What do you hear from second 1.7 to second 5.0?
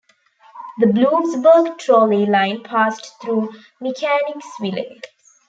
Trolley Line passed through Mechanicsville.